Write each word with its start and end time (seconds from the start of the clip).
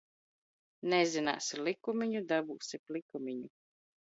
Nezin?si 0.89 1.55
likumi?u, 1.65 2.21
dab?si 2.29 2.75
pa 2.79 2.83
plikumi?u! 2.85 3.47